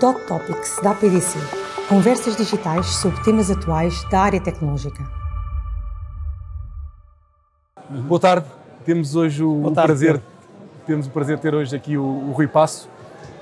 [0.00, 1.38] Dot Topics da APDC.
[1.88, 5.02] Conversas digitais sobre temas atuais da área tecnológica.
[8.08, 8.46] Boa tarde.
[8.84, 10.22] Temos hoje o tarde, prazer, Pedro.
[10.86, 12.88] temos o prazer de ter hoje aqui o, o Rui Passo,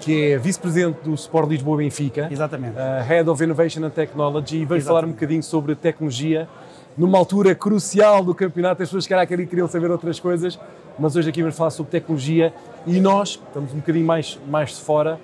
[0.00, 2.76] que é vice-presidente do Sport Lisboa Benfica, Exatamente.
[2.76, 6.48] uh, Head of Innovation and Technology, e veio falar um bocadinho sobre tecnologia
[6.96, 8.82] numa altura crucial do campeonato.
[8.82, 10.58] As pessoas, queriam- queriam saber outras coisas,
[10.98, 12.52] mas hoje aqui vamos falar sobre tecnologia
[12.86, 15.18] e nós, que estamos um bocadinho mais, mais de fora,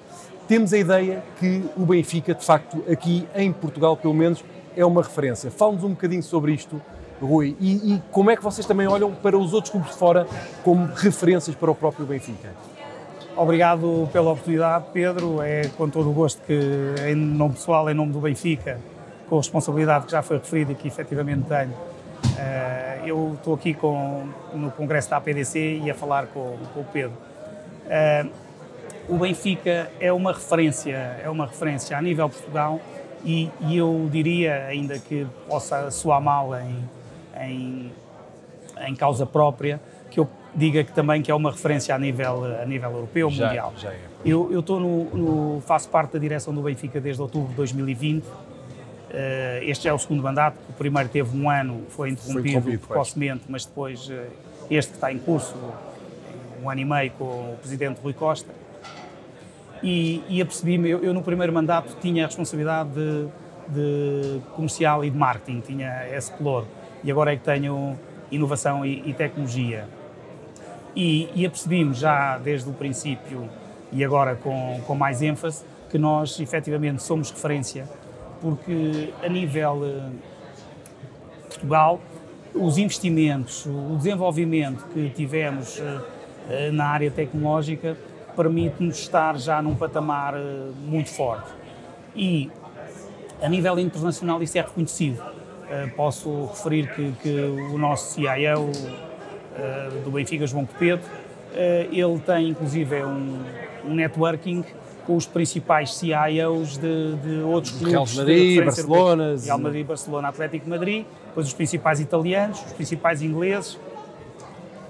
[0.49, 4.45] temos a ideia que o Benfica, de facto, aqui em Portugal, pelo menos,
[4.77, 5.51] é uma referência.
[5.51, 6.81] Fala-nos um bocadinho sobre isto,
[7.21, 10.27] Rui, e, e como é que vocês também olham para os outros clubes de fora
[10.63, 12.51] como referências para o próprio Benfica?
[13.37, 15.43] Obrigado pela oportunidade, Pedro.
[15.43, 16.59] É com todo o gosto que,
[17.07, 18.79] em nome pessoal, em nome do Benfica,
[19.29, 21.73] com a responsabilidade que já foi referida e que efetivamente tenho,
[22.39, 26.85] eh, eu estou aqui com, no Congresso da APDC e a falar com, com o
[26.85, 27.13] Pedro.
[29.09, 32.81] O Benfica é uma referência, é uma referência a nível Portugal
[33.25, 36.77] e, e eu diria, ainda que possa soar mal em,
[37.41, 37.93] em,
[38.87, 42.65] em causa própria, que eu diga que também que é uma referência a nível, a
[42.67, 43.73] nível europeu, Já- mundial.
[43.77, 44.01] já é.
[44.25, 48.25] Eu, eu estou no, no- faço parte da direção do Benfica desde outubro de 2020.
[49.11, 53.45] Eh, este já é o segundo mandato, o primeiro teve um ano, foi interrompido, precocemente,
[53.49, 54.27] mas depois eh,
[54.69, 55.55] este que está em curso,
[56.61, 58.53] um ano e meio com o presidente Rui Costa.
[59.83, 63.29] E, e apercebi-me, eu, eu no primeiro mandato tinha a responsabilidade de,
[63.69, 66.67] de comercial e de marketing, tinha esse pelouro.
[67.05, 67.99] E agora é que tenho
[68.31, 69.87] inovação e, e tecnologia.
[70.95, 73.49] E, e apercebi-me já desde o princípio
[73.93, 77.87] e agora com, com mais ênfase que nós efetivamente somos referência
[78.41, 80.11] porque a nível eh,
[81.49, 82.01] Portugal
[82.55, 86.01] os investimentos, o desenvolvimento que tivemos eh,
[86.49, 87.97] eh, na área tecnológica
[88.37, 91.51] permite-nos estar já num patamar eh, muito forte.
[92.15, 92.51] E
[93.43, 95.23] a nível internacional isso é reconhecido.
[95.71, 97.41] Eh, Posso referir que, que
[97.73, 98.71] o nosso CIO
[99.57, 101.09] eh, do Benfica, João Copeto,
[101.91, 103.43] ele tem inclusive um,
[103.87, 104.63] um networking
[105.07, 107.93] com os principais CIOs de, de outros clubes.
[107.93, 109.37] Real Madrid, Barcelona.
[109.43, 113.79] Real Madrid, Barcelona, Atlético Madrid, depois os principais italianos, os principais ingleses,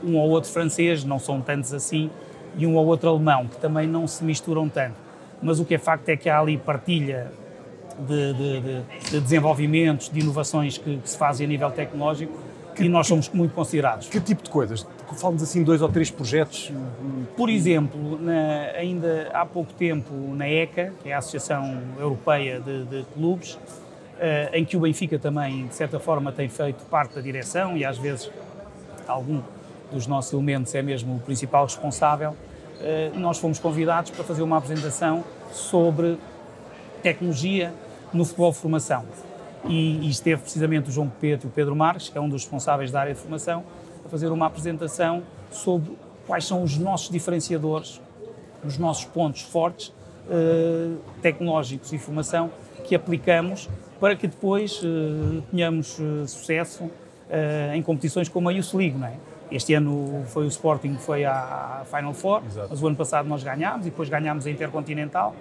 [0.02, 2.10] um ou outro francês, não são tantos assim,
[2.56, 4.94] e um ou outro alemão, que também não se misturam tanto.
[5.42, 7.30] Mas o que é facto é que há ali partilha
[7.98, 12.32] de, de- de- de desenvolvimentos, de inovações que, que se fazem a nível tecnológico
[12.78, 14.08] e nós somos muito considerados.
[14.08, 14.86] Que tipo de coisas?
[15.18, 16.72] Fala-nos assim dois ou três projetos.
[17.36, 22.84] Por exemplo, na- ainda há pouco tempo na ECA, que é a Associação Europeia de,
[23.14, 23.58] Clubes,
[24.18, 27.84] eh, em que o Benfica também, de certa forma, tem feito parte da direção e
[27.84, 28.30] às vezes
[29.06, 29.40] algum
[29.92, 32.34] dos nossos elementos é mesmo o principal responsável,
[33.14, 36.18] nós fomos convidados para fazer uma apresentação sobre
[37.02, 37.72] tecnologia
[38.12, 39.04] no futebol de formação.
[39.64, 42.42] E, e esteve precisamente o João Peto e o Pedro Marques, que é um dos
[42.42, 43.64] responsáveis da área de formação,
[44.04, 48.00] a fazer uma apresentação sobre quais são os nossos diferenciadores,
[48.64, 49.92] os nossos pontos fortes
[50.30, 52.50] eh, tecnológicos e formação
[52.84, 53.68] que aplicamos
[54.00, 56.90] para que depois eh, tenhamos eh, sucesso
[57.30, 59.14] eh, em competições como a Youth League, não é?
[59.50, 62.68] Este ano foi o Sporting que foi à Final Four, Exato.
[62.70, 65.34] mas o ano passado nós ganhámos e depois ganhámos a Intercontinental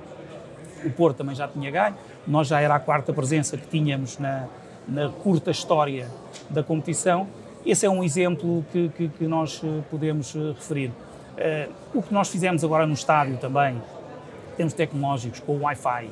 [0.85, 1.95] o Porto também já tinha ganho,
[2.27, 4.45] nós já era a quarta presença que tínhamos na,
[4.87, 6.07] na curta história
[6.47, 7.27] da competição.
[7.65, 10.91] Esse é um exemplo que, que- que nós eh, podemos eh, referir.
[11.37, 13.81] Eh, o que nós fizemos agora no estádio também,
[14.55, 16.07] temos tecnológicos com o Wi-Fi,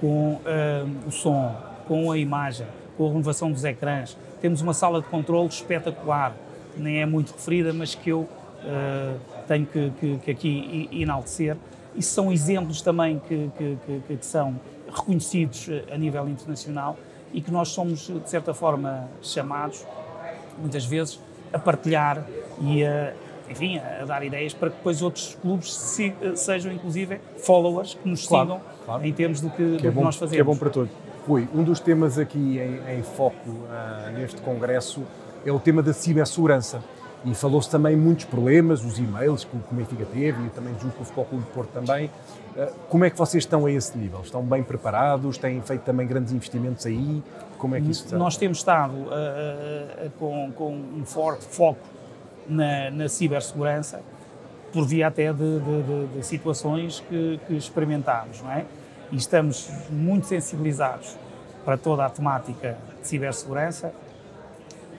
[0.00, 1.56] com eh, o som,
[1.88, 4.16] com a imagem, com a renovação dos ecrãs.
[4.40, 6.34] Temos uma sala de controle espetacular,
[6.80, 8.28] nem é muito referida, mas que eu
[8.64, 9.14] eh,
[9.46, 11.56] tenho que, que- que aqui enaltecer.
[11.94, 13.76] Isso são exemplos também que, que-
[14.08, 14.58] que- que são
[14.92, 16.96] reconhecidos eh, a nível internacional
[17.32, 19.84] e que nós somos, de certa forma, chamados,
[20.58, 21.20] muitas vezes,
[21.52, 22.24] a partilhar
[22.60, 23.12] e a,
[23.50, 28.26] enfim, a dar ideias para que depois outros clubes se- sejam, inclusive, followers que nos
[28.26, 29.06] Claro, sigam claro.
[29.06, 30.46] em termos do que, é, que bom, nós que é fazemos.
[30.46, 30.90] bom para todos.
[31.26, 33.36] Rui, um dos temas aqui em, em foco
[33.70, 35.02] ah, neste congresso
[35.44, 36.80] é o tema da cibersegurança.
[37.24, 41.02] E falou-se também muitos problemas, os e-mails que o Benfica teve e também julgo que
[41.02, 42.08] o Futebol Clube de Porto também.
[42.56, 44.20] Ah, como é que vocês estão a esse nível?
[44.22, 45.36] Estão bem preparados?
[45.36, 47.20] Têm feito também grandes investimentos aí?
[47.58, 48.16] Como é que isso está?
[48.16, 51.80] Nós temos estado ah, com, com um forte foco
[52.48, 54.00] na, na cibersegurança,
[54.72, 58.64] por via até de, de- de- de situações que, que experimentámos, não é?
[59.10, 61.16] E estamos muito sensibilizados
[61.64, 63.92] para toda a temática de cibersegurança.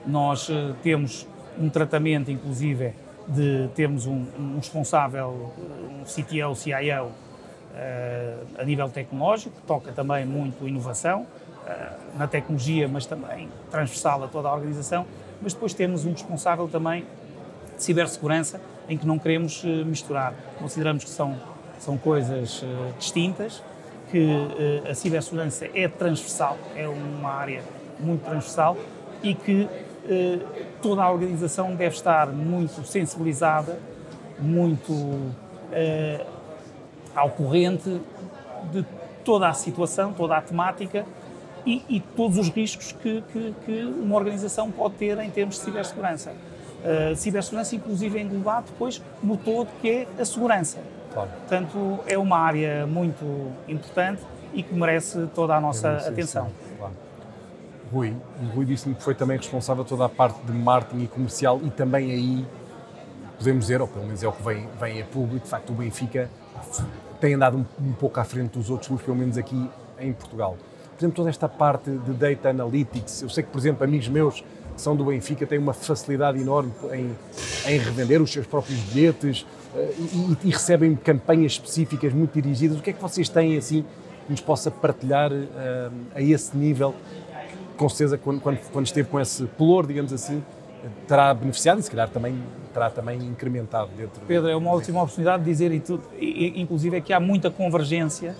[0.06, 1.26] Nós eh, temos
[1.58, 2.92] um tratamento, inclusive,
[3.28, 7.10] de termos um, um responsável, um CTO, CIO,
[8.58, 11.26] a nível tecnológico, toca também muito inovação
[12.16, 15.06] na tecnologia, mas também transversal a toda a organização.
[15.40, 17.06] Mas depois temos um responsável também
[17.76, 20.34] de cibersegurança, em que não queremos misturar.
[20.58, 21.36] Consideramos que são,
[21.78, 22.64] são coisas
[22.98, 23.62] distintas,
[24.10, 24.28] que
[24.90, 27.62] a cibersegurança é transversal, é uma área
[28.00, 28.76] muito transversal
[29.22, 29.68] e que
[30.82, 33.78] toda a organização deve estar muito sensibilizada,
[34.38, 34.92] muito
[37.14, 38.00] ao corrente
[38.72, 38.84] de
[39.24, 41.04] toda a situação, toda a temática
[41.66, 45.62] e, e todos os riscos que, que, que, uma organização pode ter em termos de
[45.62, 46.32] cibersegurança.
[46.32, 50.78] Uh, cibersegurança, inclusive, é englobado depois no todo que é a segurança.
[51.12, 51.28] Claro.
[51.30, 53.24] Portanto, é uma área muito
[53.68, 54.22] importante
[54.54, 56.50] e que merece toda a nossa atenção.
[57.92, 58.14] Rui,
[58.54, 62.12] Rui disse-me que foi também responsável toda a parte de marketing e comercial e também
[62.12, 62.46] aí
[63.36, 65.72] podemos dizer, ou pelo menos é o que vem, vem a público, de facto o
[65.72, 66.30] Benfica
[67.20, 70.56] tem andado um, um pouco à frente dos outros clubes, pelo menos aqui em Portugal.
[70.96, 74.40] Por exemplo, toda esta parte de data analytics, eu sei que, por exemplo, amigos meus
[74.74, 77.16] que são do Benfica têm uma facilidade enorme em,
[77.66, 82.78] em revender os seus próprios bilhetes uh, e, e, recebem campanhas específicas muito dirigidas.
[82.78, 83.82] O que é que vocês têm assim
[84.26, 86.94] que nos possa partilhar uh, a esse nível?
[87.80, 90.44] Com certeza, quando, quando, quando esteve com esse pelour, digamos assim,
[91.08, 92.38] terá beneficiado e se calhar também
[92.74, 94.20] terá também incrementado dentro.
[94.28, 98.36] Pedro, é uma ótima oportunidade de dizer, e tudo, inclusive, é que há muita convergência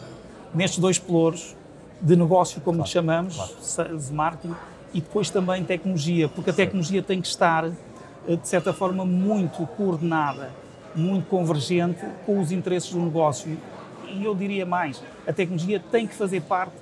[0.54, 1.56] nestes dois pelouros
[2.02, 3.52] de negócio, como claro, lhe chamamos, claro.
[3.62, 4.54] sales marketing,
[4.92, 9.66] e depois também tecnologia, porque a tecnologia tem que estar, eh, de certa forma, muito
[9.68, 10.50] coordenada,
[10.94, 13.56] muito convergente com os interesses do negócio.
[14.06, 16.76] E eu diria mais, a tecnologia tem que fazer parte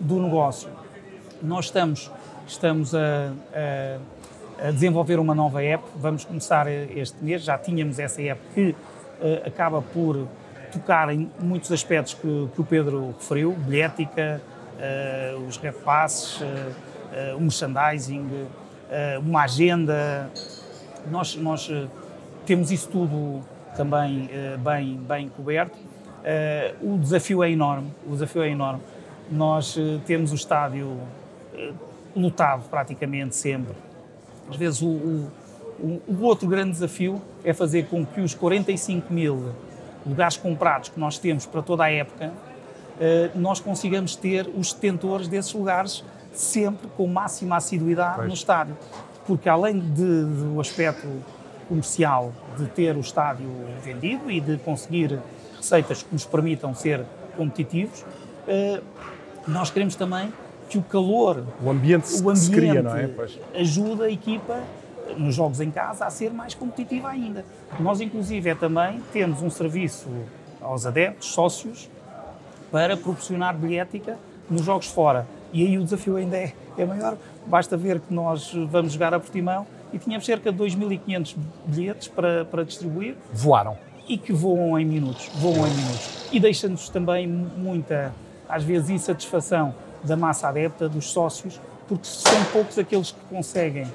[0.00, 0.70] do negócio.
[1.42, 2.10] Nós estamos,
[2.46, 3.98] estamos a, a
[4.60, 5.84] a desenvolver uma nova app.
[5.96, 10.26] Vamos começar este mês, já tínhamos essa app que uh, acaba por
[10.72, 14.40] tocar em muitos aspectos que, que o Pedro referiu, bilhética,
[14.74, 18.28] uh, os repasses, uh, o merchandising,
[19.22, 20.30] uma agenda.
[21.10, 21.70] Nós, nós
[22.46, 23.42] temos isso tudo
[23.76, 24.30] também
[24.62, 25.76] bem, bem coberto.
[26.80, 28.80] o desafio é enorme, o desafio é enorme.
[29.30, 29.76] Nós
[30.06, 30.98] temos o estádio
[32.16, 33.74] lotado praticamente sempre
[34.48, 39.52] às vezes, o, o, o, outro grande desafio é fazer com que os 45 mil
[40.06, 42.32] lugares comprados que nós temos para toda a época,
[42.98, 46.02] eh, nós consigamos ter os detentores desses lugares
[46.32, 48.28] sempre com máxima assiduidade pois.
[48.28, 48.76] no estádio.
[49.26, 51.06] Porque além de, do aspecto
[51.68, 53.50] comercial de ter o estádio
[53.82, 55.18] vendido e de conseguir
[55.58, 57.04] receitas que nos permitam ser
[57.36, 58.02] competitivos,
[58.46, 58.80] eh,
[59.46, 60.32] nós queremos também
[60.68, 63.06] que o calor, o ambiente, o ambiente cria, não é?
[63.06, 63.38] Pois.
[63.54, 64.62] ajuda a equipa
[65.16, 67.44] nos jogos em casa a ser mais competitiva ainda.
[67.80, 70.08] Nós, inclusive, é também temos um serviço
[70.60, 71.88] aos adeptos, sócios,
[72.70, 74.18] para proporcionar bilhética
[74.50, 75.26] nos jogos fora.
[75.52, 77.16] E aí o desafio ainda é, é maior.
[77.46, 82.44] Basta ver que nós vamos jogar a Portimão e tínhamos cerca de 2.500 bilhetes para,
[82.44, 83.16] para distribuir.
[83.32, 83.76] Voaram.
[84.06, 86.28] E que voam em minutos, voam em minutos.
[86.30, 88.12] E deixa-nos também muita,
[88.48, 93.86] às vezes, insatisfação da massa adepta, dos sócios, porque são poucos aqueles que conseguem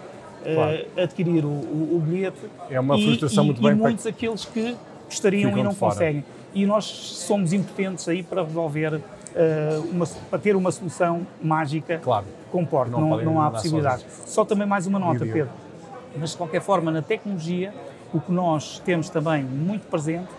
[0.44, 0.78] eh, claro.
[0.78, 2.38] uh, adquirir o, o, o, bilhete.
[2.70, 3.72] É uma frustração e, muito e, bem.
[3.72, 6.26] E muitos aqueles que gostariam e não conseguem.
[6.54, 9.02] E nós somos impotentes aí para resolver, uh,
[9.92, 12.26] uma, para ter uma solução mágica claro.
[12.26, 12.92] que comporte.
[12.92, 14.06] Não, não, não há possibilidade.
[14.26, 15.50] Só também mais uma nota, Pedro.
[16.18, 17.74] Mas de qualquer forma, na tecnologia,
[18.14, 20.30] o que nós temos também muito presente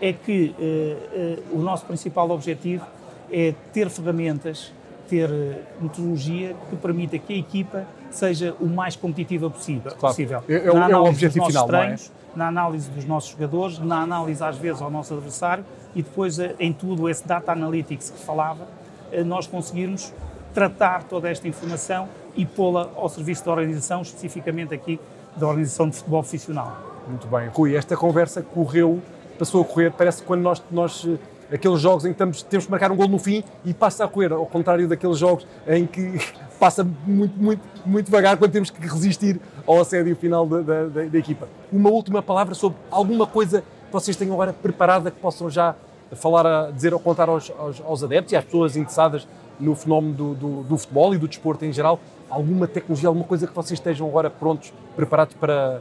[0.00, 2.84] é que uh, o nosso principal objetivo
[3.30, 4.72] é ter ferramentas
[5.08, 9.92] ter eh, metodologia que permita que a equipa seja o mais competitiva possível.
[9.92, 10.14] Claro.
[10.14, 10.42] possível.
[10.48, 12.38] É, é, é o objetivo final, treinos, não é?
[12.38, 16.54] Na análise dos nossos jogadores, na análise às vezes ao nosso adversário e depois eh,
[16.58, 18.66] em tudo esse data analytics que falava,
[19.10, 20.12] eh, nós conseguirmos
[20.54, 25.00] tratar toda esta informação e pô-la ao serviço da organização, especificamente aqui
[25.36, 26.76] da organização de futebol profissional.
[27.08, 27.48] Muito bem.
[27.48, 29.00] Rui, esta conversa correu,
[29.38, 31.06] passou a correr, parece que quando nós, nós
[31.52, 34.08] aqueles jogos em que estamos, temos que marcar um gol no fim e passa a
[34.08, 36.18] correr, ao contrário daqueles jogos em que
[36.58, 41.18] passa muito, muito, muito devagar quando temos que resistir ao assédio final da, da, da,
[41.18, 41.48] equipa.
[41.72, 45.74] Uma última palavra sobre alguma coisa que vocês tenham agora preparada que possam já
[46.12, 49.26] falar, a dizer ou contar aos, aos, aos, adeptos e às pessoas interessadas
[49.58, 53.46] no fenómeno do, do, do, futebol e do desporto em geral, alguma tecnologia, alguma coisa
[53.46, 55.80] que vocês estejam agora prontos, preparados para,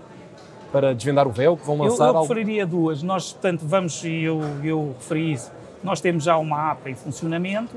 [0.71, 2.09] para desvendar o véu, que vão lançar?
[2.09, 3.03] Eu, eu referiria duas.
[3.03, 5.51] Nós, portanto, vamos, e eu, eu referi isso,
[5.83, 7.75] nós temos já uma app em funcionamento,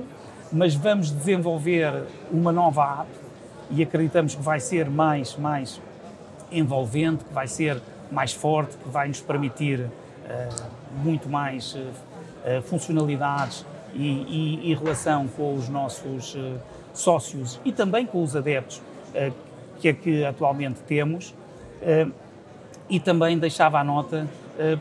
[0.53, 3.11] mas vamos desenvolver uma nova app
[3.71, 5.81] e acreditamos que vai ser mais, mais
[6.53, 7.81] envolvente, que vai ser
[8.11, 10.65] mais forte, que vai nos permitir uh,
[11.03, 16.37] muito mais uh, funcionalidades e, e, e, relação com os nossos
[16.93, 18.83] sócios e também com os adeptos
[19.79, 21.33] que aqui atualmente temos.
[22.89, 24.27] E também deixava a nota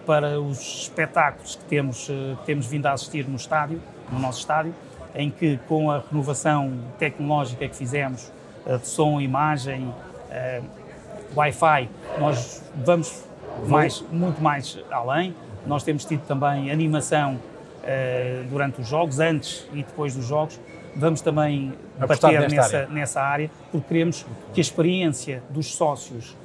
[0.06, 4.74] para os espetáculos que temos, que temos vindo a assistir no estádio, no nosso estádio,
[5.16, 8.32] em que com a renovação tecnológica que fizemos
[8.66, 9.94] de som, imagem,
[11.36, 11.90] Wi-Fi,
[12.20, 13.24] nós vamos
[13.68, 15.36] mais, muito mais além.
[15.66, 17.40] Nós temos tido também animação
[18.50, 20.60] durante os jogos, antes e depois dos jogos.
[20.96, 22.88] Vamos também Apostar bater nessa área.
[22.90, 26.38] nessa área, porque queremos que a experiência dos sócios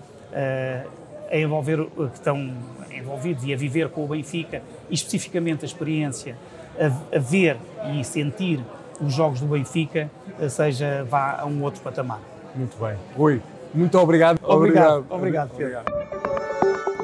[1.30, 2.52] a envolver, que estão
[2.90, 6.36] envolvidos e a viver com o Benfica, e especificamente a experiência
[6.78, 7.56] a, a ver
[7.92, 8.60] e sentir
[9.00, 12.20] os jogos do Benfica, uh, seja vá a um outro patamar.
[12.54, 12.96] Muito bem.
[13.16, 13.40] Rui,
[13.72, 14.38] muito obrigado.
[14.42, 15.80] Obrigado, obrigado, Pedro.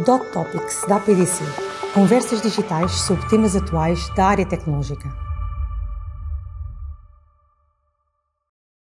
[0.04, 1.44] Dot Topics da PDC.
[1.92, 5.23] Conversas digitais sobre temas atuais da área tecnológica.